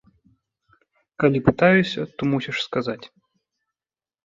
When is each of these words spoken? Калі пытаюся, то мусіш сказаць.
Калі 1.25 1.43
пытаюся, 1.51 2.01
то 2.15 2.21
мусіш 2.33 2.57
сказаць. 2.67 3.01